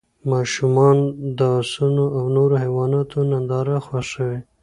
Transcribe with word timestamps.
ماشومان 0.31 0.97
د 1.37 1.39
اسونو 1.61 2.05
او 2.17 2.23
نورو 2.37 2.55
حیواناتو 2.63 3.17
ننداره 3.31 3.77
خوښوي. 3.85 4.39